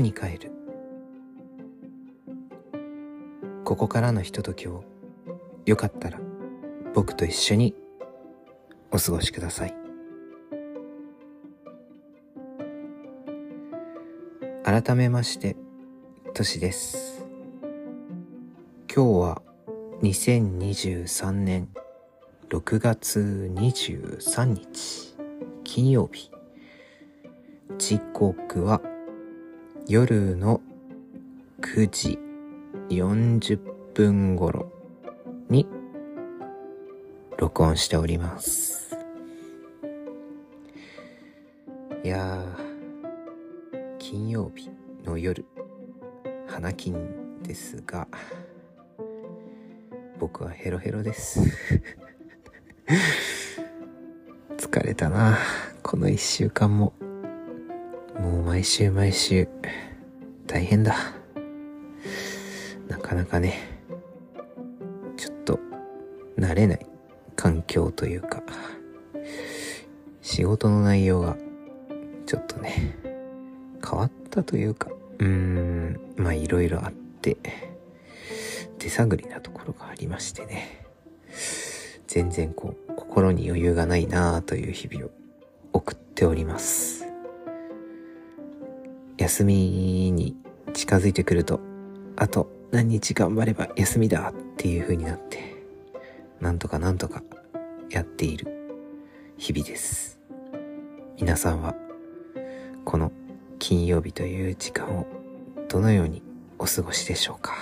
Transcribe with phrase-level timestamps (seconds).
[0.00, 0.52] に帰る。
[3.64, 4.84] ここからのひとときを
[5.64, 6.20] よかったら
[6.94, 7.74] 僕と一緒に
[8.92, 9.74] お過ごしください。
[14.64, 15.56] 改めまして
[16.34, 17.26] としです。
[18.94, 19.42] 今日は
[20.02, 21.68] 2023年
[22.48, 25.16] 6月23日
[25.64, 26.30] 金曜日。
[27.78, 28.80] 時刻は
[29.86, 30.62] 夜の
[31.60, 32.18] 9時
[32.88, 33.58] 40
[33.92, 34.72] 分頃
[35.50, 35.68] に
[37.36, 38.96] 録音しております。
[42.02, 44.70] いやー金曜日
[45.04, 45.44] の夜
[46.46, 48.08] 花金ですが
[50.18, 51.40] 僕はヘロヘロです。
[54.56, 55.36] 疲れたな
[55.82, 56.94] この一週間も。
[58.54, 59.48] 毎週毎週。
[60.46, 60.94] 大変だ。
[62.86, 63.82] なかなかね。
[65.16, 65.58] ちょっと
[66.38, 66.86] 慣れない。
[67.34, 68.44] 環境というか。
[70.22, 71.36] 仕事の内容が
[72.26, 72.96] ちょっとね。
[73.84, 74.88] 変わったというか。
[75.18, 76.00] うーん。
[76.16, 77.36] まあいろいろあって。
[78.78, 80.86] 手探りなところがありましてね。
[82.06, 85.10] 全然こう心に余裕がないなあという日々を
[85.72, 86.93] 送っております。
[89.24, 90.36] 休みに
[90.74, 91.58] 近づいてくると
[92.14, 95.56] あと何日頑張れば休みだっていう風になって
[96.40, 97.22] なんとかなんとか
[97.88, 98.76] やっている
[99.38, 100.20] 日々です。
[101.18, 101.74] 皆さんは
[102.84, 103.12] この
[103.58, 105.06] 金曜日という時間を
[105.68, 106.22] どのように
[106.58, 107.54] お過ごしでしょうか？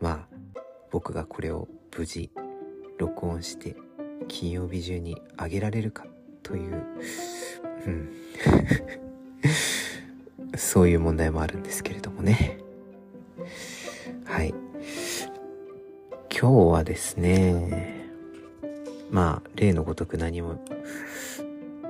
[0.00, 0.36] まあ
[0.90, 2.32] 僕がこれを無事
[2.98, 3.76] 録音して
[4.26, 6.04] 金曜日中にあげられるか
[6.42, 6.82] という
[7.86, 8.10] うん。
[10.60, 12.58] そういう問題もあるんですけれどもね。
[14.26, 14.54] はい。
[16.30, 18.06] 今日はですね
[19.10, 20.62] まあ例のごとく何も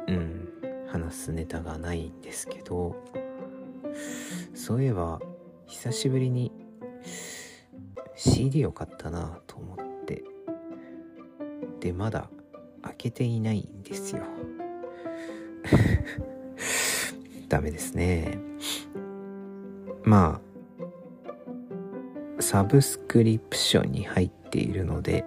[0.07, 0.49] うん
[0.89, 2.97] 話すネタがないんですけど
[4.55, 5.21] そういえば
[5.67, 6.53] 久しぶりに
[8.17, 10.23] CD を買ったなと思って
[11.81, 12.29] でまだ
[12.83, 14.23] 開けていないんですよ。
[17.51, 18.39] ダメですね。
[20.05, 20.41] ま
[22.39, 25.27] あサブスクリプションに入っているので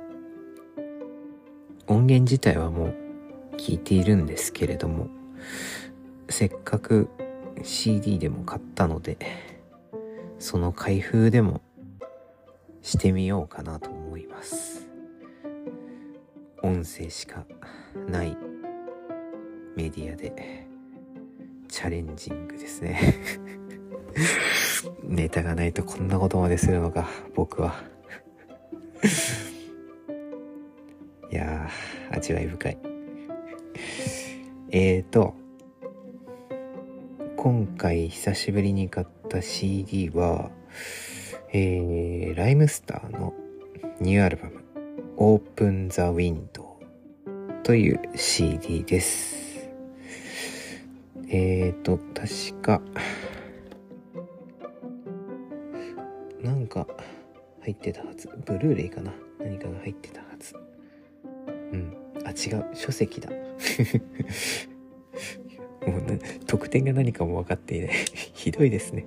[1.86, 2.96] 音源自体はもう
[3.58, 5.10] 聞いているんですけれども
[6.30, 7.10] せっかく
[7.62, 9.18] CD でも買ったので
[10.40, 11.62] その開封でも
[12.82, 14.88] してみようかなと思います。
[16.62, 17.46] 音声しか
[18.08, 18.38] ない
[19.76, 20.63] メディアで。
[21.74, 23.16] チャレンジングですね。
[25.02, 27.84] ネタがないとこんなことまでするのか僕は。
[31.32, 32.78] いやー味わい深い。
[34.70, 35.34] えーと
[37.38, 40.52] 今回久しぶりに買った CD は
[41.52, 43.34] えー、ライムスターの
[44.00, 44.64] ニューアルバム
[45.18, 46.78] Open the Window
[47.64, 49.33] という CD です。
[51.28, 52.82] えーと確か
[56.42, 56.86] なんか
[57.64, 58.30] 入ってたはず。
[58.46, 59.14] ブルーレイかな。
[59.40, 60.54] 何かが入ってたはず。
[61.46, 61.96] うん。
[62.26, 62.66] あ違う。
[62.74, 63.30] 書籍だ。
[65.88, 67.92] もうね得点が何かも分かっていない。
[68.34, 69.06] ひどいですね。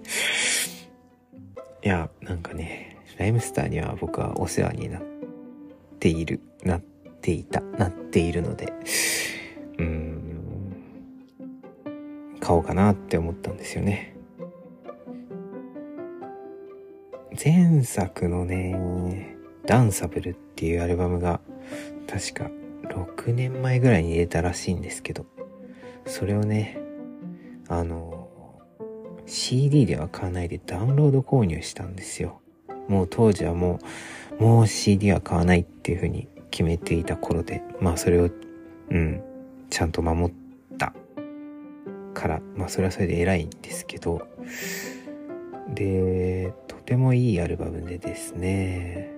[1.85, 5.03] いやなんかねライムスターには僕はお世話になっ
[6.01, 6.81] ているなっ
[7.21, 8.73] ていたなっているので。
[9.79, 10.06] うん。
[12.47, 14.15] 買おうかなって思ったんですよね。
[17.45, 19.37] 前作のね
[19.67, 21.41] ダンサブルっていうアルバムが
[22.07, 22.51] 確か
[22.85, 25.27] 6年前ぐらいに出たらしいんですけど
[26.07, 26.79] それをね
[27.67, 28.29] あの
[29.27, 32.41] CD では買わないでダウンロード購入したんですよ。
[32.87, 33.81] もう当時はも
[34.39, 38.31] うもう CD は買わないっていう風に決めていた頃でまあそれを
[38.91, 39.21] うん
[39.69, 40.46] ちゃんと守った
[42.17, 44.27] からまあそれはそれで偉いんですけど。
[45.69, 49.11] でとてもいいアルバムでですね。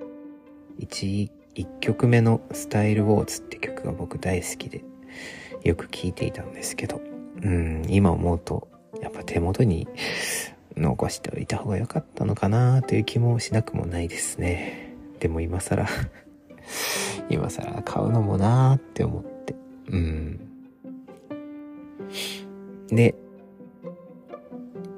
[0.81, 4.83] 1, 1曲目の「スタイルウォーズ」って曲が僕大好きで
[5.63, 7.01] よく聴いていたんですけど。
[7.41, 8.67] うん今思うと
[9.01, 9.87] やっぱ手元に
[10.77, 14.93] 残しておいた方が良かったのかなという気もしなくもないですね。
[15.21, 15.87] でも今更
[17.31, 19.55] 今更買うのもなーって思って。
[19.89, 20.41] うん。
[22.89, 23.15] で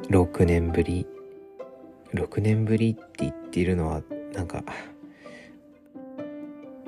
[0.08, 1.06] 6年ぶり。
[2.14, 4.02] 6年ぶりって言っているのは
[4.32, 4.64] なんか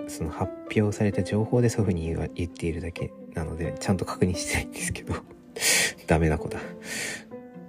[0.09, 5.15] その発表された情報でそういうふうに言っているだけなのでちゃんと確認してないんですけど。
[6.07, 6.59] ダメな子だ。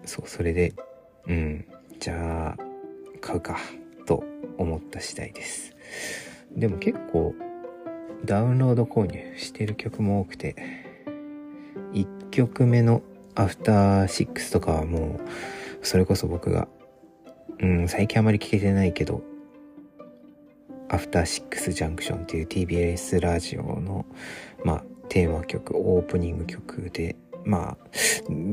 [0.05, 0.73] そうそれで
[1.27, 1.65] うん
[1.99, 2.63] じゃあ
[3.21, 3.57] 買うか
[4.05, 4.23] と
[4.57, 5.75] 思った次第です。
[6.55, 7.33] でも結構
[8.25, 10.55] ダウンロード購入してる曲も多くて
[11.93, 13.01] 1曲目の
[13.35, 15.19] アフターシックスとかはも
[15.81, 16.67] うそれこそ僕が
[17.59, 19.21] うん最近あまり聴けてないけど
[20.89, 24.05] アフターシックスジャンクションっていう TBS ラジオの
[24.63, 27.15] まあテーマ曲オープニング曲で
[27.45, 27.77] まあ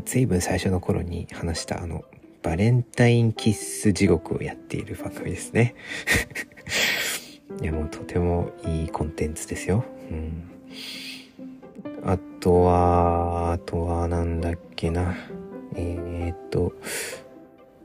[0.04, 2.04] 随分最初の頃に話したあの
[2.42, 5.74] バレンタインキッス地獄をやっている番組ですね
[7.60, 9.84] いやもうとてもいいコンテンツですよ。
[10.10, 10.50] うん。
[12.04, 15.14] あとは、あとはなんだっけな。
[15.74, 16.72] えー、っと、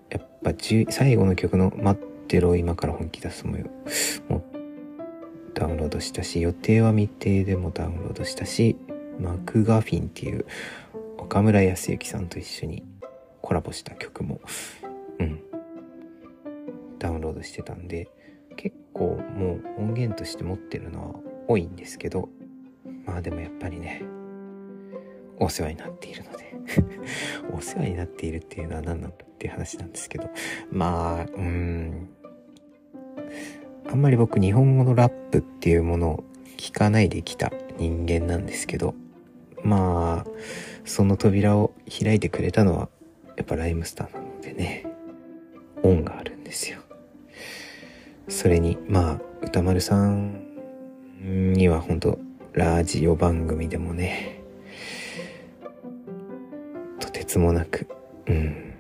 [0.09, 0.51] やっぱ
[0.89, 3.65] 最後の曲の待ってろ今から本気出すもよ。
[4.30, 4.44] もう
[5.53, 8.77] ダウンロードしたし、予定は未定でもダウンロードしたし、
[9.19, 10.45] マクガフィンっていう
[11.18, 12.83] 岡村康之さんと一緒に
[13.42, 14.42] コラボした曲も、
[15.19, 15.42] うん、
[17.00, 18.09] ダウンロードしてたんで、
[18.56, 22.30] 結構もう音源として持ってるのは多いんですけど
[23.06, 24.01] まあでもやっぱりね
[25.39, 26.45] お世話になっているので。
[27.53, 30.29] お世話になっているっていうのは何なんだっていう話なんですけど。
[30.71, 32.09] まあうん。
[33.87, 36.23] あんまり僕日本語のラップっていうものを
[36.57, 38.95] 聞かないできた人間なんですけど。
[39.63, 40.31] まあ
[40.83, 41.73] その扉を
[42.03, 42.89] 開いてくれたのは
[43.35, 44.85] やっぱライムスターなのでね。
[45.83, 46.79] 恩があるんですよ。
[48.27, 50.41] それにまあ歌丸さん
[51.53, 52.19] には本当
[52.53, 54.41] ラジオ番組でもね
[57.35, 57.85] つもなく
[58.27, 58.75] うん。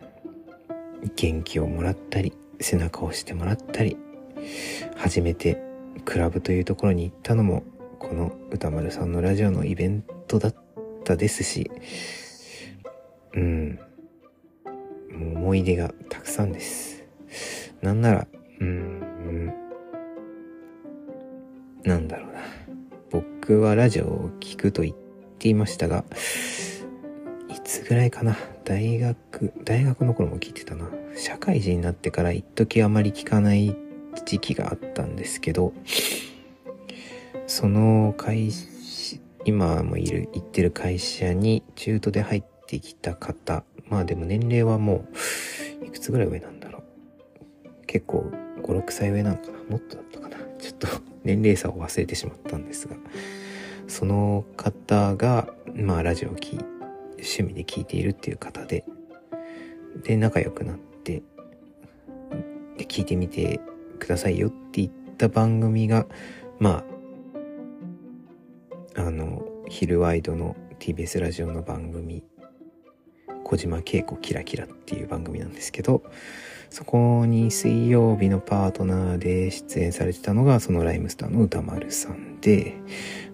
[1.17, 2.31] 元気をもらったり
[2.61, 3.97] 背中を押してもらったり
[4.95, 5.61] 初めて
[6.05, 7.63] クラブというところに行ったのも
[7.99, 10.55] この歌丸さんのラジオのイベントだっ
[11.03, 11.69] たですし
[13.33, 13.77] うん。
[15.11, 17.03] 思い出がたくさんです。
[17.81, 18.27] なんなら
[18.61, 19.53] うん
[21.83, 22.39] なんだろうな。
[23.11, 24.95] 僕はラジオを聴くと言っ
[25.39, 26.05] ていましたが
[27.65, 28.37] つぐらいかな？
[28.63, 30.87] 大学大学の頃も聞いてたな。
[31.17, 33.75] 社会人になってから一時あまり聞かない
[34.25, 35.73] 時期があったんですけど
[37.47, 38.51] その会
[39.45, 45.05] 今もいる行ってる会社に中途で入ってきた方まあでも年齢はも
[45.81, 46.83] ういくつぐらい上なんだろう？
[47.87, 48.31] 結構
[48.61, 49.59] 5、6歳上なのかな？
[49.69, 50.37] もっとだったかな？
[50.59, 50.87] ちょっと
[51.23, 52.95] 年齢差を忘れてしまったんですが、
[53.87, 56.65] その方が、まあラジオを聴いて、
[57.17, 58.85] 趣味で聴いているっていう方で、
[60.03, 61.23] で、仲良くなって、
[62.77, 63.59] で、聞いてみて
[63.99, 66.05] くださいよって言った番組が、
[66.59, 66.83] ま
[68.95, 72.23] あ、あの、ヒルワイドの TBS ラジオの番組、
[73.43, 76.03] 小島恵子キラキラっていう番組なんですけど、
[76.69, 82.75] そこに水曜日のパートナーで出演されてたのがそのライムスターの歌丸さんで、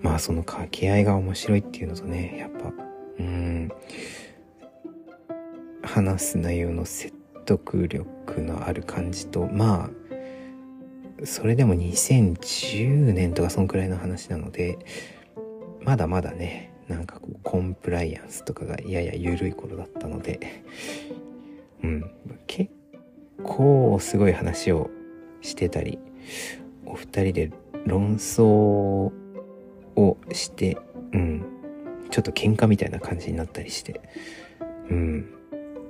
[0.02, 2.72] まあその掛け合いが面白いっていうのとね、やっぱ、
[3.20, 3.72] うん、
[5.84, 7.14] 話す内容の説
[7.46, 9.90] 得力のある感じと、ま
[11.22, 14.80] あ、それでも2010年とかそんくらいの話なので、
[15.82, 20.64] まだまだね、なんかこうコンプライアンスとかがやや緩い頃だったので、
[21.84, 22.12] うん、
[22.48, 22.72] 結
[23.44, 24.90] 構すごい話を
[25.42, 26.00] してたり、
[26.86, 27.52] お二人で
[27.86, 29.12] 論争を
[30.32, 30.78] して、
[31.14, 31.46] うん、
[32.12, 34.02] ちょっと喧嘩みたいな感じになったりして、
[34.90, 35.26] うん、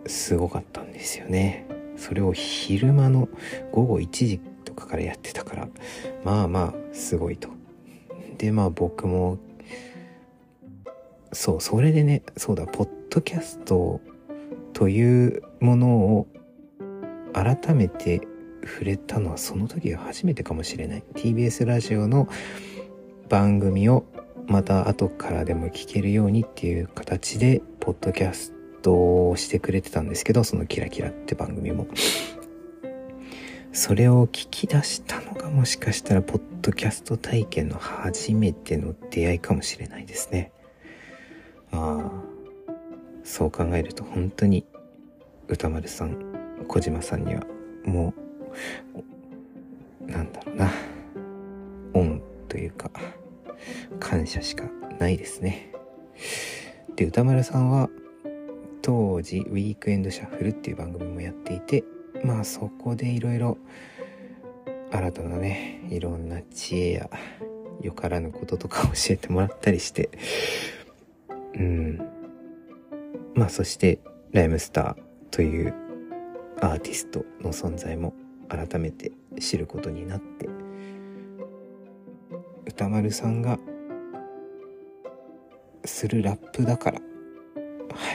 [0.05, 1.65] すごかったんですよね。
[1.97, 3.27] それを昼間の
[3.71, 5.67] 午後1時とかからやってたから、
[6.23, 7.49] まあまあ、すごいと。
[8.37, 9.39] で、まあ僕も、
[11.33, 13.99] そう、それでね、そうだ、ポッドキャスト
[14.73, 16.27] というものを
[17.33, 18.21] 改めて
[18.63, 22.27] 触れたのはその時が初めてかもしれない TBS ラジオの
[23.29, 24.05] 番組を
[24.47, 31.87] また後からでも聞けるようにっていう形でポッドキャストをしてくれてたんですけどそのキラキラって番組も。
[33.73, 40.51] それを聞き出したのがもしかしたらポッドキャスト体験の初めての出会いかもしれないですね。
[41.71, 42.11] ああ
[43.23, 44.65] そう考えると本当に
[45.47, 46.17] 歌丸さん
[46.67, 47.43] 小島さんには
[47.85, 48.13] も
[50.07, 50.69] うなんだろうな
[51.93, 52.91] 恩というか。
[53.99, 54.65] 感謝しか
[54.99, 55.71] ないですね。
[56.95, 57.89] で歌丸さんは
[58.81, 61.83] 当時ウィークエンドシャッフルっていう番組もやっていて
[62.23, 63.57] まあそこでいろいろ
[64.91, 67.09] 新たなねいろんな知恵や
[67.81, 70.09] よからぬこととか教えてもらったりして
[71.55, 72.11] うん。
[73.33, 73.99] まあそして
[74.31, 74.95] ライムスター
[75.31, 75.73] という
[76.61, 78.13] アーティストの存在も
[78.49, 80.47] 改めて知ることになって
[82.71, 83.59] 歌丸さんが
[85.83, 87.01] するラップだから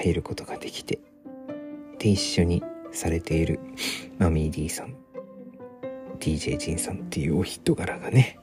[0.02, 0.98] 入ることができて
[1.98, 3.60] で一緒にされている
[4.18, 4.96] マミー D さん
[6.18, 8.38] DJ ジンさんっていうお人柄がね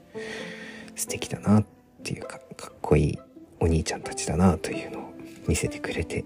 [0.94, 1.64] 素敵だなっ
[2.04, 3.18] ていうかかっこいい
[3.58, 5.12] お兄ちゃんたちだなというのを
[5.48, 6.24] 見せてくれて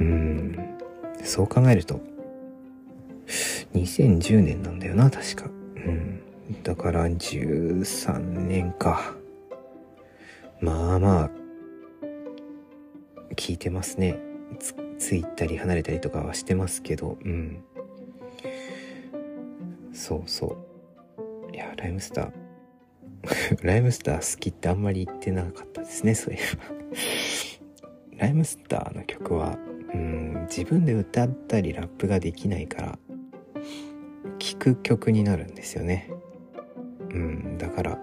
[0.00, 0.78] うん
[1.22, 2.00] そう考えると
[3.74, 5.44] 2010年なんだよな確か。
[5.44, 6.25] うん。
[6.62, 9.14] だから13年か。
[10.60, 11.30] まあまあ
[13.34, 14.18] 聞いてますね。
[14.58, 17.62] つついたり離れたりとかはしてますけどうん。
[19.92, 20.56] そうそ
[21.50, 21.54] う。
[21.54, 22.32] いやライムスター。
[23.66, 28.18] ライムスター好きってあんまり言ってなかったですねそういえば。
[28.18, 29.58] ライムスターの曲は
[29.92, 32.98] うん自分で歌ったりラップができないから
[34.38, 36.10] 聴く曲になるんですよね。
[37.16, 37.98] うんだから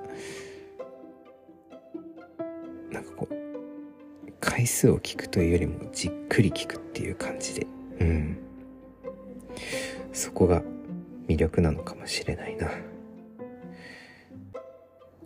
[2.91, 7.67] なんかこう回数を聞くというよりもじっくり聞くっていう感じで
[7.99, 8.37] うん。
[10.11, 10.61] そこが
[11.27, 12.69] 魅力なのかもしれないな。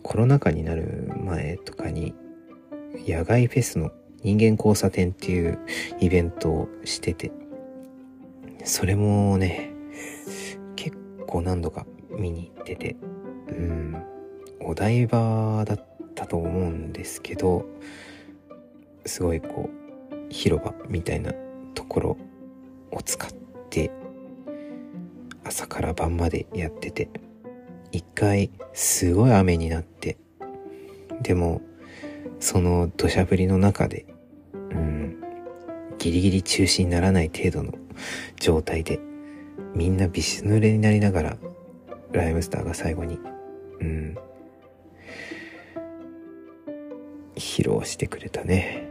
[0.03, 2.13] コロナ禍になる前とかに
[3.05, 3.91] 野外フェスの
[4.23, 5.59] 人間交差点っていう
[5.99, 7.31] イベントをしてて
[8.63, 9.73] それもね
[10.77, 12.95] 結構何度か見に行ってて
[14.59, 17.65] お台場だったと思うんですけど
[19.05, 19.69] すごいこ
[20.11, 21.33] う広場みたいな
[21.73, 22.17] ところ
[22.91, 23.29] を使っ
[23.69, 23.91] て
[25.45, 27.09] 朝から晩までやってて
[27.91, 30.17] 一回すごい雨になって
[31.21, 31.61] でも
[32.39, 34.05] その土砂降りの中で
[34.53, 35.23] うん
[35.97, 37.73] ギリギリ中止にならない程度の
[38.39, 38.99] 状態で
[39.73, 41.37] みんなびし濡れになりながら
[42.11, 43.17] ライムスターが最後に
[43.79, 44.17] うん。
[47.35, 48.87] 披露してくれたね。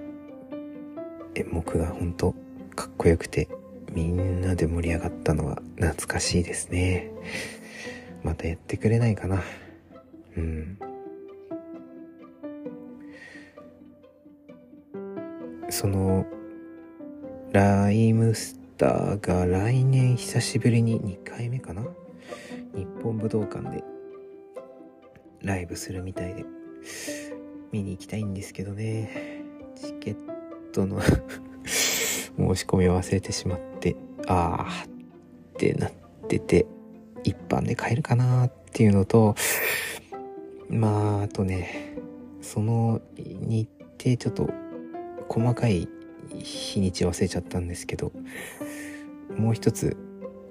[1.34, 2.32] 演目が本当
[2.74, 3.48] かっこよくて
[3.92, 7.10] みんなで盛り上がったのは懐かしいですね。
[8.22, 9.42] またやってくれないかな。
[10.36, 10.78] うん。
[15.68, 16.24] その
[17.52, 21.82] ライムスターが来年久しぶりに2回目かな？
[22.74, 23.84] 日本武道館で
[25.46, 26.44] ライブするみたいで
[27.72, 29.44] 見に行きたいんですけどね。
[29.76, 30.16] チケッ
[30.72, 31.00] トの
[31.62, 33.94] 申し込みを忘れてしまって
[34.26, 35.92] ああってなっ
[36.28, 36.66] てて
[37.24, 39.34] 一般で買えるかなっていうのと
[40.68, 41.94] まああとね
[42.40, 43.68] その日
[44.02, 44.50] 程ちょっと
[45.28, 45.88] 細かい
[46.38, 48.12] 日にち忘れちゃったんですけど
[49.36, 49.96] もう一つ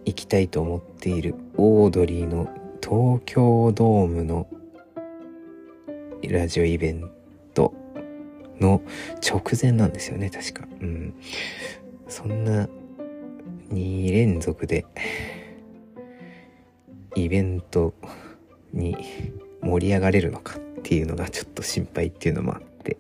[0.05, 2.47] 行きたいと思っているオードリーの
[2.81, 4.47] 東京ドームの
[6.31, 7.09] ラジオイベン
[7.53, 7.73] ト
[8.59, 8.81] の
[9.21, 10.67] 直前なんですよね確か。
[10.81, 11.13] うん。
[12.07, 12.67] そんな
[13.71, 14.85] 2連続で
[17.15, 17.93] イベント
[18.73, 18.95] に
[19.61, 22.97] 盛り上がれるのかっていうのがちょっと心配っていうのもあって。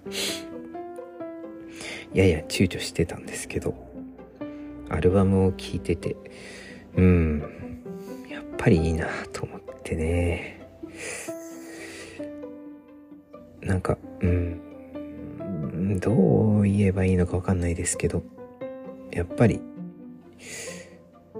[2.13, 3.75] やや躊躇してたんですけど
[4.89, 6.15] アルバムを聴いてて
[6.95, 7.39] うん。
[8.29, 10.61] やっぱりいいなと思ってね。
[13.65, 14.61] なんかうん
[15.99, 18.23] どう言えばいいのかわかんないですけど
[19.11, 19.59] やっぱり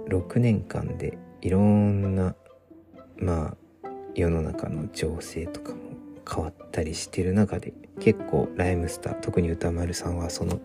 [0.09, 2.35] 6年間でいろんな
[3.17, 5.77] まあ世の中の情勢とかも
[6.27, 10.59] 変わったりしてる中で結構ライムスター特に歌丸さんはその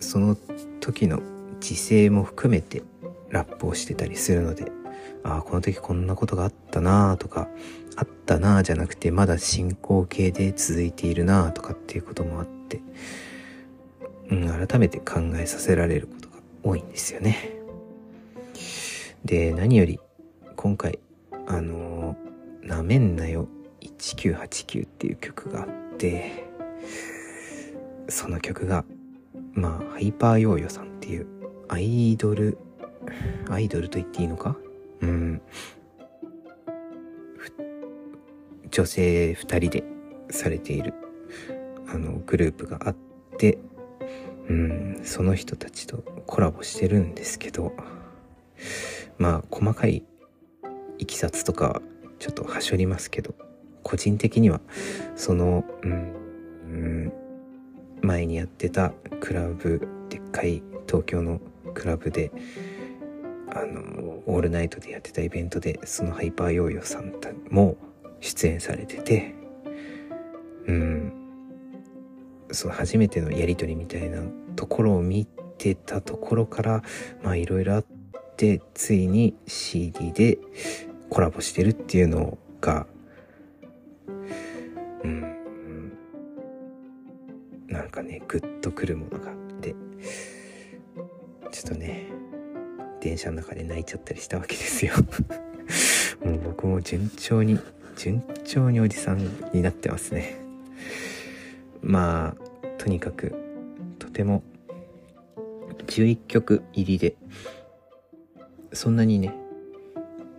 [0.00, 0.36] その
[0.80, 1.22] 時の
[1.60, 2.82] 時勢も含めて
[3.30, 4.64] ラップをしてたりするので
[5.24, 7.48] ああこの時こんなことがあったなとか
[7.96, 12.80] あったなじゃなくてまだ進行形で続いているなとかっていうこともあって、
[14.30, 17.62] うん、改めて考えさせられることが多いんですよね。
[19.24, 20.00] で何より
[20.56, 20.98] 今回
[21.46, 23.48] あのー「なめんなよ
[23.80, 26.44] 1989」っていう曲があって
[28.08, 28.84] その曲が
[29.52, 31.26] まあハイパーヨーヨさんっていう
[31.68, 32.58] アイドル
[33.48, 34.56] アイドルと言っていいのか
[35.02, 35.42] うん。
[38.72, 39.84] 女性2人で
[40.30, 40.94] されている
[41.86, 42.96] あのグループがあっ
[43.38, 43.58] て
[44.48, 47.74] うんその人たちとコラボしてるんですけど
[49.18, 50.02] まあ細かい
[50.98, 51.82] いきさつとかは
[52.18, 53.34] ちょっとはしょりますけど
[53.82, 54.60] 個人的には
[55.16, 57.12] その、うん、うん、
[58.00, 61.40] 前にやってたクラブでっかい東京の
[61.74, 62.32] クラブで
[63.54, 67.12] あのオールナイトでやってたイベントでそのハイパーヨーヨーさん
[67.50, 67.76] も
[68.20, 69.34] 出演されてて
[70.66, 71.12] うん。
[72.50, 74.22] その初めてのやり取りみたいな
[74.56, 75.26] ところを見
[75.58, 76.82] てたところから
[77.22, 77.84] まあいろいろあっ
[78.36, 80.38] てついに CD で
[81.10, 82.86] コラボしてるっていうのが
[85.04, 85.92] うん。
[87.68, 89.74] なんかねグッとくるものがあって。
[91.50, 92.06] ちょっとね
[93.02, 94.94] 電車の中で泣いちゃったりしたわけですよ。
[96.24, 97.58] もう僕も順調に
[97.96, 99.18] 順調におじさん
[99.52, 100.36] になってますね。
[101.82, 103.34] まあとにかく
[103.98, 104.44] とても
[105.88, 107.16] 11曲入りで
[108.72, 109.34] そんなにね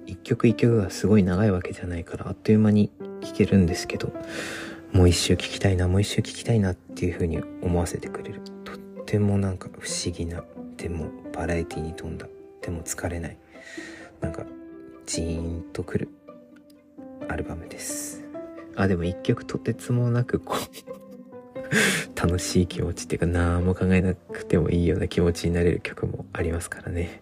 [0.05, 2.91] 一曲一曲がすごい長いわけじゃないからあっという間に
[3.21, 4.13] 聴けるんですけど
[4.93, 8.41] もう一周聴きたいなもう一周聴きたいなっていう風に思わせてくれる。
[8.63, 10.45] とってもなんか不思議な
[10.77, 12.25] でもバラエティに富んだ
[12.63, 13.37] でも疲れない。
[14.21, 14.45] なんか
[15.05, 16.09] ジーンとくる。
[17.29, 18.23] アルバムです。
[18.75, 27.21] あでも一曲とてつもなくこう 楽しい気持ちっていうか何も考えなくてもいいような気持ちになれる曲もありますからね。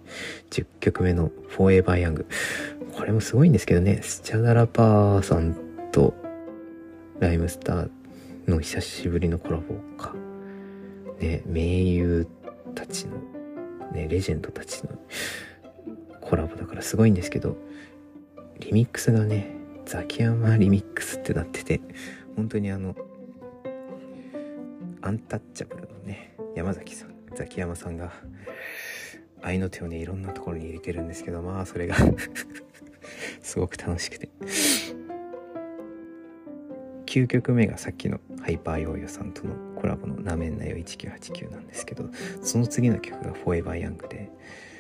[0.52, 2.26] 10曲目の「Forever Young」
[2.96, 4.00] これもすごいんですけどね。
[4.02, 5.56] スチャダラパーさん
[5.92, 6.14] と
[7.20, 7.90] ライムスター
[8.48, 10.14] の久しぶりのコラボか。
[11.20, 12.28] ね名優
[12.74, 13.41] たちの
[13.92, 14.90] ねレジェンドたちの
[16.20, 17.58] コラボだからすごいんですけど
[18.60, 19.56] リミックスがね
[19.86, 21.82] ザキヤマリミックスってなってて
[22.36, 22.96] 本当にあの
[25.02, 28.14] アンタッチャブルのね山崎さんザキヤマさんが
[29.42, 31.96] 愛の手をねいろんなところに入れてるんですけどまあそれが
[33.42, 34.30] すごく楽しくて。
[37.12, 42.06] 9曲目がさっきのハイパーヨーヨーさんとのコラボの「なめんなよ1989」なんですけど
[42.42, 44.30] その次の曲が「フォーエバーヤングで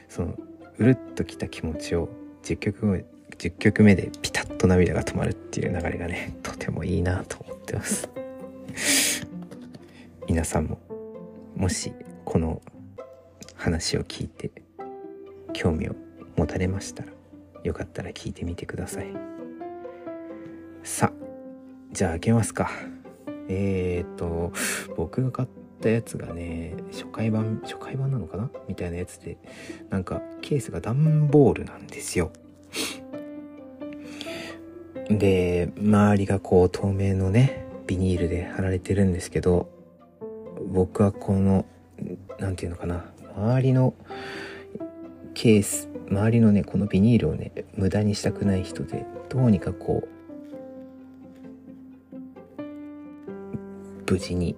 [0.07, 0.37] その
[0.77, 2.07] うるっときた気持ちを
[2.43, 8.09] 10曲目10曲目でピタッと涙が止まるっていう流れがね とてもいいなと思ってます。
[10.29, 10.79] 皆さんも
[11.57, 11.91] もし
[12.23, 12.61] この
[13.55, 14.51] 話を聞いて
[15.51, 15.95] 興味を
[16.37, 17.11] 持たれましたら
[17.65, 19.07] よかったら聞いてみてください。
[20.83, 21.20] さあ
[21.91, 22.71] じゃあ開けますか。
[23.49, 24.53] えーと
[24.95, 25.49] 僕が買っ
[25.81, 28.49] たやつがね初回版初回版なのかな？
[28.69, 29.37] みたいなやつで
[29.89, 32.31] なんかケースが段ボールなんですよ。
[35.09, 39.69] で周りがこう透明のねビニールで貼られてるんですけど
[40.71, 41.65] 僕はこの
[42.39, 43.05] 何て言うのかな？
[43.35, 43.93] 周りの
[45.33, 50.07] ケース周りのねこのビニールをね無駄にしたくない人でどうにかこう
[54.11, 54.57] 無事に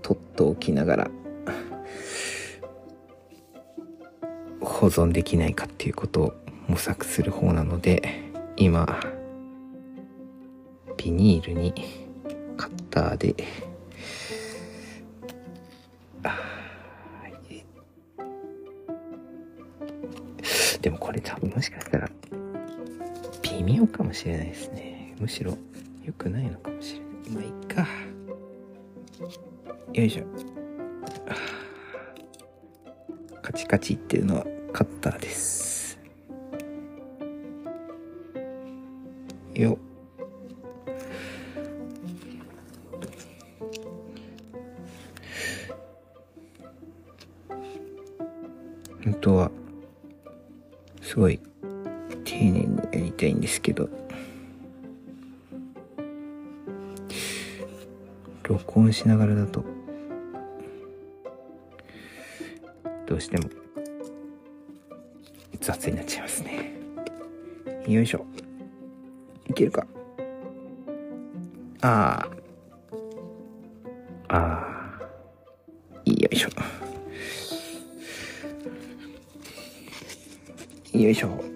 [0.00, 1.10] 取っておきながら
[4.62, 6.34] 保存できないかっていうことを
[6.68, 8.02] 模索する方なので
[8.56, 8.98] 今
[10.96, 11.74] ビニールに
[12.56, 13.34] カッターで
[20.80, 22.08] でもこれ多分もしかしたら
[23.42, 25.14] 微妙かもしれないですね。
[25.18, 25.58] むしろ
[26.02, 27.08] 良くないのかもしれない。
[27.34, 28.07] まあいっか。
[29.20, 30.24] よいしょ。
[33.42, 35.98] カチカチっていうのはカッターです。
[39.54, 39.78] よっ。
[49.02, 49.50] 本当は
[51.02, 51.40] すごい
[52.24, 54.07] 丁寧にやりたいんですけど。
[58.58, 59.64] 録音しながらだと。
[63.06, 63.48] どうしても。
[65.60, 66.72] 雑になっちゃいますね。
[67.86, 68.26] よいしょ。
[69.48, 69.86] いけるか。
[71.80, 72.28] あ
[74.28, 75.00] あああ
[76.04, 76.48] よいしょ。
[80.98, 81.47] よいしょ。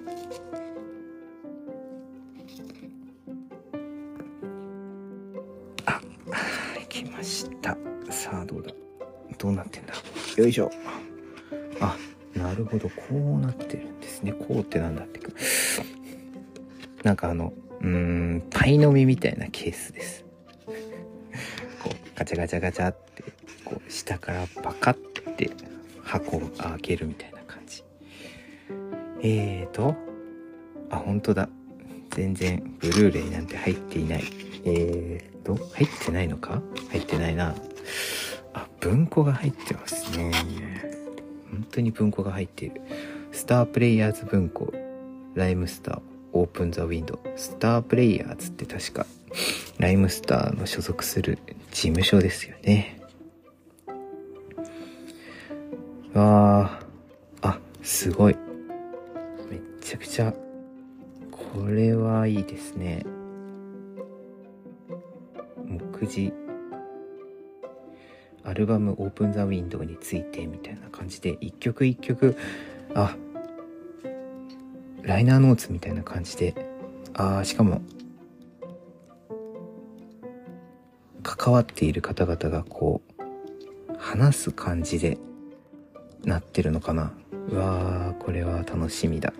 [10.52, 10.70] いしょ
[11.80, 11.96] あ
[12.34, 15.30] なるほどこうなってるんですねこうってなんだってか
[17.02, 20.24] なんかあのうーんパイの実みたいなケースです
[21.82, 23.24] こうガチャガチャガチャって
[23.64, 25.50] こう下からパカって
[26.04, 27.82] 箱を開けるみたいな感じ。
[29.22, 29.94] えーと、
[30.90, 31.48] あ、本当だ。
[32.10, 34.24] 全然ブルーレイなんて入っていない。
[34.64, 36.60] えーと、入ってないのか？
[36.90, 37.54] 入ってないな。
[38.82, 40.32] 文庫が入ってますね。
[41.50, 42.80] 本当に文庫が入っている。
[43.30, 44.72] スタープレイヤーズ文庫、
[45.34, 46.00] ライムスター、
[46.32, 47.20] オープンザウィンド。
[47.36, 49.06] スタープレイヤーズって確か、
[49.78, 51.38] ライムスターの所属する
[51.70, 53.00] 事務所ですよね。
[56.12, 56.80] わ
[57.40, 58.36] あ、あ、すごい。
[59.48, 60.34] めちゃくちゃ、
[61.30, 63.06] これはいいですね。
[65.68, 66.32] 目次、
[68.44, 72.36] アルバムオープンザウィンドウについてみたいな感じで、一曲一曲、
[72.94, 73.16] あ、
[75.02, 76.54] ライナーノーツみたいな感じで、
[77.14, 77.82] ああ、しかも、
[81.22, 83.12] 関わっている方々がこう、
[83.98, 85.18] 話す感じで
[86.24, 87.12] なってるのかな。
[87.48, 89.32] うわー、これは楽しみだ。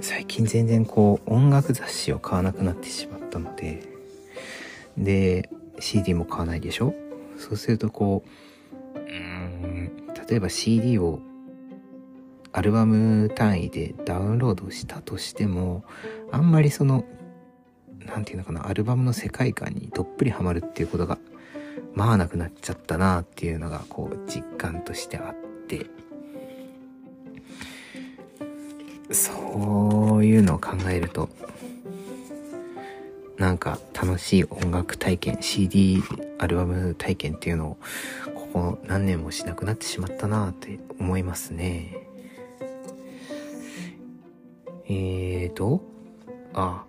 [0.00, 3.82] 最近全然こう、音楽雑誌を買わなくなってしまったので、
[4.98, 6.94] で、CD も買わないでしょ？
[7.36, 8.24] そうするとこ
[8.94, 9.90] う、うん、
[10.28, 11.20] 例えば CD を
[12.52, 15.84] アルバム単位でダウンロードしたとしても、
[16.30, 17.04] あんまりその、
[18.06, 21.18] なんていうのかな、アルバムの世界観にどっぷりハマるっていうことが
[21.94, 25.34] まあなくなっちゃったなっていうのがこう実感としてあっ
[25.66, 25.86] て。
[29.10, 31.28] そういうのを考えると
[33.36, 36.02] なんか楽しい音楽体験 CD
[36.38, 37.76] アルバム体験っていうのを
[38.34, 41.96] ここ何年もしなくなってしまったなって思いますね。
[44.86, 45.82] えーと
[46.52, 46.84] あ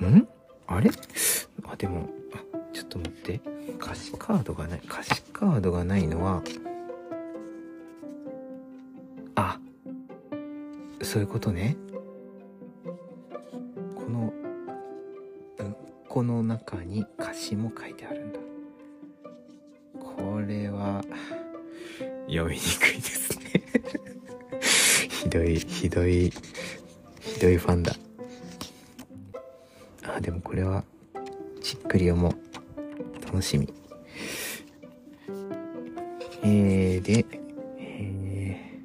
[0.00, 0.28] ん？
[0.66, 0.90] あれ？
[1.64, 2.38] あでもあ
[2.72, 3.40] ちょっと待って。
[3.80, 6.42] 歌詞カードがない歌詞カードがないのは
[9.34, 9.58] あ
[11.02, 11.76] そういうことね。
[16.14, 18.38] うんこの中に歌詞も書いてあるんだ。
[19.98, 21.02] これは
[22.28, 23.64] 読みにくいですね。
[25.10, 26.32] ひどいひどい
[27.18, 27.96] ひどいファンだ。
[30.04, 30.84] あでもこれは
[31.60, 33.24] じっくり読もう。
[33.24, 33.68] 楽しみ。
[36.44, 37.26] えー、で、
[37.80, 38.78] え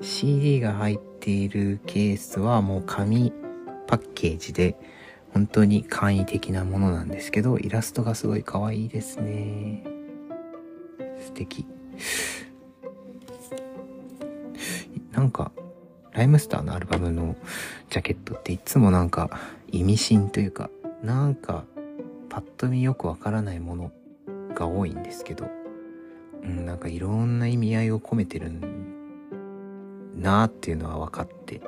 [0.00, 3.32] ー、CD が入っているケースはもう紙
[3.88, 4.76] パッケージで
[5.32, 9.82] 本当に簡易的なものなんですけど、イラストがすごい可愛いですね。
[11.20, 11.66] 素敵。
[15.12, 15.52] なんか、
[16.12, 17.36] ライムスターのアルバムの
[17.88, 19.30] ジャケットっていつもなんか
[19.68, 20.68] 意味深というか、
[21.02, 21.64] なんか
[22.28, 23.92] パッと見よくわからないもの
[24.54, 25.48] が多いんですけど、
[26.42, 28.52] うん、なんかいろんな意味合いを込めてる
[30.14, 31.62] なーっていうのは分かって、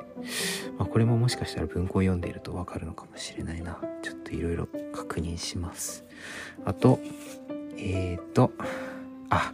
[0.77, 3.79] まあ、これももしかしたら文庫を読んでいると分かるのかもしれないな。
[4.01, 6.03] ちょっといろいろ確認します。
[6.65, 6.99] あと、
[7.77, 8.51] えーと、
[9.29, 9.53] あ、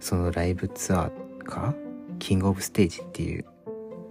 [0.00, 1.74] そのライブツアーか？
[2.18, 3.44] キングオブステージっていう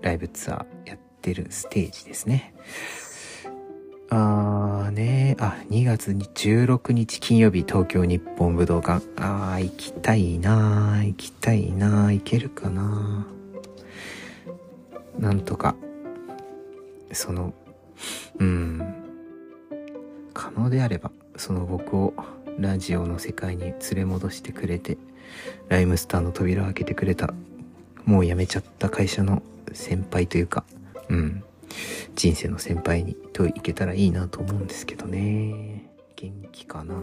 [0.01, 2.53] ライブツアーやってるステージですね。
[4.09, 9.05] あーねあ、2月16日金曜日東京日本武道館。
[9.15, 13.25] あー、行きたいな、行きたいな、行けるかな
[15.21, 15.75] なんとか、
[17.13, 17.53] その、
[18.39, 18.81] うん、
[20.33, 22.13] 可能であれば、その僕を
[22.57, 24.97] ラジオの世界に連れ戻してくれて、
[25.69, 27.33] ライムスターの扉を開けてくれた、
[28.03, 30.65] もう辞めちゃった会社の先輩というか、
[31.07, 31.43] うん、
[32.15, 35.87] 人生の先輩にといけたらいいなと思うんですけどね。
[36.15, 36.95] 元気かな。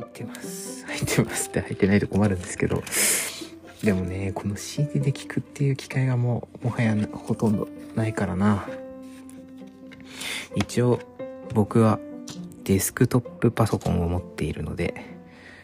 [0.00, 0.84] 入ってます。
[0.86, 2.82] 入ってますって入ってないと困るんですけど。
[3.82, 8.66] でもね、この CD で聴くっていう機会がもう、もはやほとんどないからな。
[10.54, 11.00] 一応、
[11.54, 11.98] 僕は
[12.64, 14.94] デスクトップパソコンを持っているので、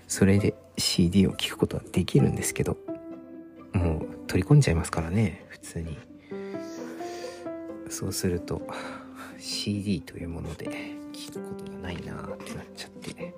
[0.08, 2.76] それで CD を聴くことはできるんですけど、
[3.72, 5.98] もう取り込んじゃいますからね、普通に。
[7.88, 8.62] そうすると、
[9.42, 10.66] CD というもので
[11.12, 13.34] 聴くことがないなってなっちゃって、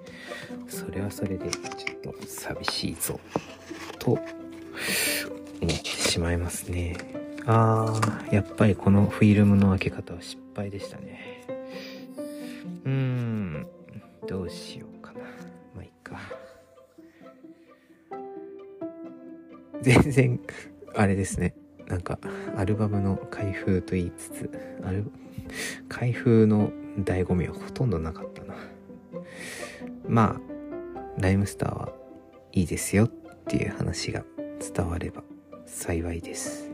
[0.69, 3.19] それはそれでちょっと寂しいぞ、
[3.99, 4.23] と思っ
[5.67, 6.99] てしまいますね。
[7.47, 11.47] あー、やっぱりこのフィルムの開け方は失敗でしたね。
[12.85, 13.67] うーん、
[14.29, 15.21] どうしようかな。
[15.75, 16.21] まあいいか。
[19.81, 20.41] 全然、
[20.95, 21.55] あれですね。
[21.87, 22.19] なんか
[22.57, 24.51] アルバムの開封と言いつつ
[24.85, 25.11] アル
[25.89, 28.55] 開封の醍醐味はほとんどなかったな。
[30.09, 31.93] まあライムスターは
[32.53, 33.09] いいですよっ
[33.47, 34.25] ていう話が
[34.75, 35.23] 伝われば
[35.67, 36.71] 幸いです。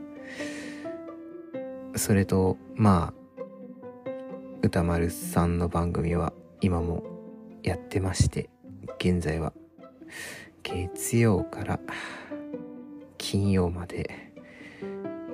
[1.96, 3.20] それとまあ
[4.62, 7.02] 歌丸さんの番組は今も
[7.62, 8.50] やってまして
[8.98, 9.52] 現在は
[10.62, 11.80] 月曜から
[13.18, 14.32] 金曜まで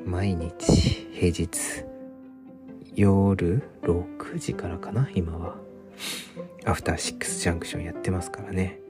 [0.04, 1.86] 毎日平日
[2.96, 5.56] 夜6時からかな今は。
[6.64, 8.80] アフターシックスジャンクションやってますからね。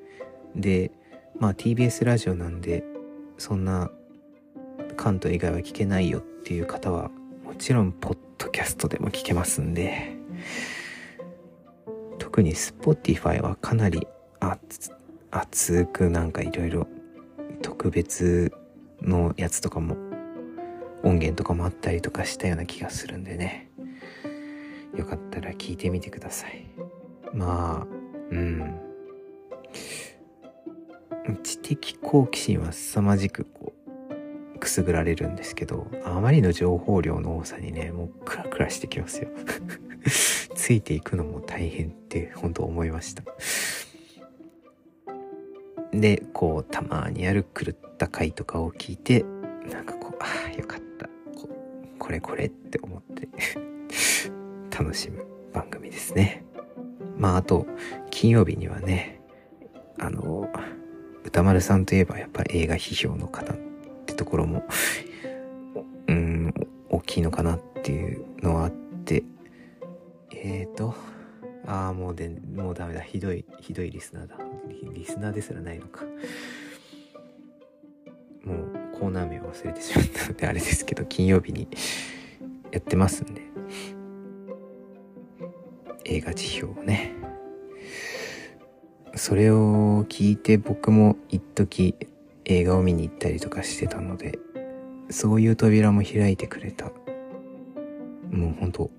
[0.55, 0.91] で
[1.39, 2.85] まあ TBS ラジオなんで
[3.37, 3.91] そんな
[4.97, 7.11] 関東以外は聞けないよっていう方は
[7.45, 10.17] もちろんポッドキャストでも聞けますんで。
[12.19, 14.07] 特に Spotify はかなり
[15.31, 16.87] 熱くなんかいろいろ
[17.63, 18.53] 特別
[19.01, 19.97] のやつとかも
[21.03, 23.66] 音源とかもあったりとかしたような気がするんでね。
[24.97, 26.67] よかったら聞いてみてください。
[27.33, 27.87] まあ
[28.31, 28.81] うん。
[31.43, 33.73] 知的好奇心は凄まじくこ
[34.55, 39.29] うくすぐられるんですけどあまりの情報量の多さにねもうクラクラしてきますよ。
[40.55, 43.23] ついていくのも大変って本当思いました。
[45.93, 49.25] でこうたまにある狂った回とかを聞いて
[49.71, 51.07] なんかこうああよかった。
[51.39, 51.49] こ
[51.99, 53.29] これこれって思って。
[54.79, 56.45] 楽しむ番組ですね。
[57.17, 57.67] まああと
[58.11, 59.21] 金曜日にはね
[59.99, 60.51] あの
[61.25, 63.57] 歌丸さんといえばやっぱり映画批評の方っ
[64.05, 64.65] てところも
[66.09, 66.53] うん
[66.91, 68.71] 大きいのかなっていうのはあっ
[69.05, 69.25] て
[70.31, 70.95] えーと
[71.67, 73.01] ああもうでもうダメだ。
[73.01, 74.37] ひどいひどいリスナーだ。
[74.93, 76.05] リスナーですらないのか。
[78.45, 81.67] もうコーナー名を忘れてしまったのであれですけど金曜日に
[82.71, 83.43] やってますんで。
[86.09, 87.13] 映画辞表をね。
[89.15, 91.95] それを聞いて僕も一時
[92.45, 94.39] 映画を見に行ったりとかしてたので
[95.09, 96.91] そういう扉も開いてくれた。
[98.31, 98.91] もう本当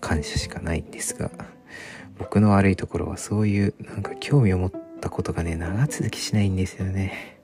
[0.00, 1.30] 感謝しかないんですが
[2.18, 7.40] 僕の悪いところはそういうなんか興味を持ったことがね長続きしないんですよね。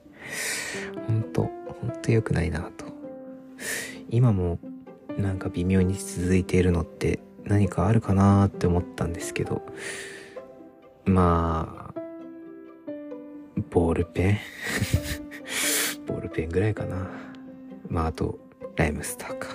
[1.07, 1.41] 本当
[1.81, 2.85] 本当良くないなと。
[4.09, 4.59] 今も
[5.17, 9.61] なんか微妙に続いているのって何かあるかなって思ったんですけど
[11.05, 12.01] まあ
[13.69, 14.37] ボールペン？
[16.05, 17.09] ボールペンぐらいかな。
[17.89, 18.39] まああと
[18.75, 19.49] ライムスターか。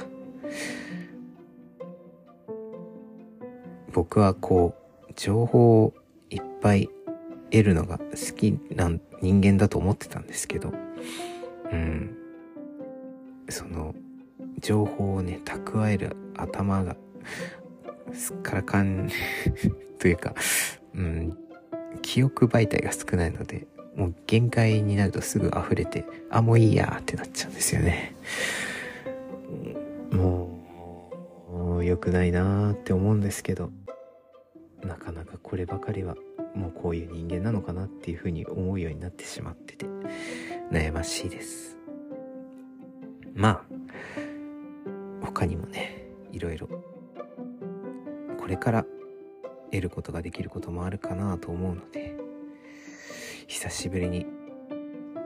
[3.92, 4.74] 僕はこ
[5.08, 5.94] う情報を
[6.30, 6.88] いっぱい
[7.50, 10.72] 得るのが好きな人間だと思ってたんですけど
[11.70, 12.16] うん。
[13.48, 13.94] その
[14.58, 16.96] 情報をね蓄える頭が
[18.12, 19.10] すっからかん
[19.98, 20.34] というか、
[20.94, 21.38] うん、
[22.02, 28.14] 記憶媒体が少ないので、もう限界になるとすぐ溢れて、あ、もういいやってなっちゃうんですよね。
[30.10, 33.70] もう、良くないなーって思うんですけど、
[34.82, 36.16] なかなかこればかりは、
[36.54, 39.86] もうこういう人間なのかなっていうふうに思うようになってしまってて、
[40.70, 41.76] 悩ましいです。
[43.34, 46.68] まあ、他にもね、いろいろ
[48.52, 48.84] れから
[49.70, 52.14] 得ることができることもあるかなと思うので
[53.46, 54.26] 久しぶりに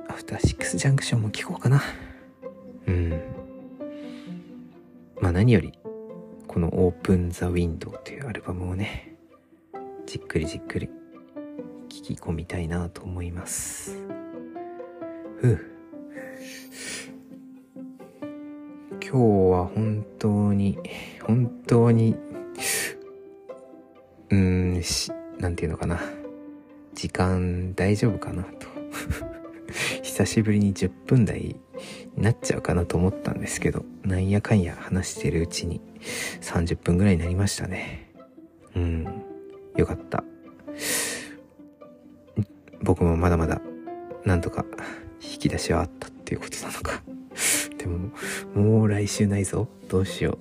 [0.08, 1.82] アフターシックスジャンクションも聞こうかな。
[2.86, 3.10] うん。
[5.20, 5.72] まあ何より
[6.46, 9.16] このオープンザウィンドウというアルバムをね
[10.06, 10.88] じっくりじっくり
[11.88, 13.96] 聞き込みたいなと思います。
[15.40, 15.76] ふう。
[19.02, 19.18] 今日
[19.52, 20.78] は本当に
[21.22, 22.16] 本当に
[24.76, 26.00] んし、なんていうのかな。
[26.94, 28.66] 時間大丈夫かなと。
[30.02, 31.60] 久しぶりに10分台に
[32.16, 35.80] なっちゃうかなと思ったんですけど、なんやかんや話してるうちに
[36.40, 38.12] 30分ぐらいになりましたね。
[38.74, 39.04] うん。
[39.76, 40.24] よかった。
[42.82, 43.60] 僕もまだまだ、
[44.24, 44.64] なんとか
[45.20, 47.02] 引き出しはあったっていうことなのか。
[47.76, 48.10] でも、
[48.54, 49.68] もう来週ないぞ。
[49.88, 50.38] どうしよ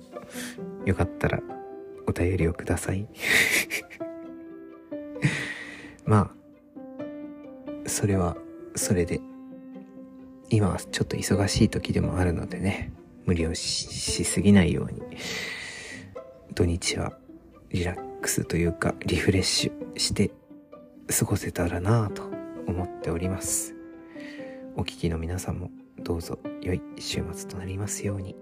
[0.84, 0.88] う。
[0.88, 1.42] よかったら
[2.06, 3.06] お便りをください。
[6.06, 6.30] ま
[7.84, 8.36] あ、それは
[8.74, 9.20] それで、
[10.48, 12.92] 今はちょっと忙しい時でもあるのでね、
[13.24, 15.02] 無理をしすぎないように、
[16.54, 17.12] 土日は
[17.70, 20.30] リラックスというかリフレッシュして
[21.08, 22.22] 過ごせたらなぁと
[22.66, 23.74] 思っております。
[24.76, 28.36] お聞きの皆さんもどうぞ良い週末となりますように。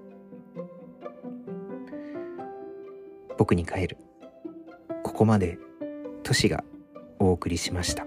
[3.38, 3.96] 僕に帰る。
[5.02, 5.58] ここまで、
[6.22, 6.64] 都市が
[7.24, 8.06] お送りしました。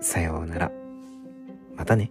[0.00, 0.72] さようなら。
[1.76, 2.10] またね。